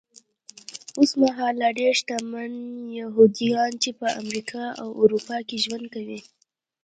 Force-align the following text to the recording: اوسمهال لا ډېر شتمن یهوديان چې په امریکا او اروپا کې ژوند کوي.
اوسمهال 0.99 1.53
لا 1.61 1.69
ډېر 1.79 1.91
شتمن 1.99 2.51
یهوديان 2.99 3.71
چې 3.83 3.89
په 3.99 4.07
امریکا 4.21 4.63
او 4.81 4.89
اروپا 5.01 5.37
کې 5.47 5.57
ژوند 5.63 5.85
کوي. 5.93 6.19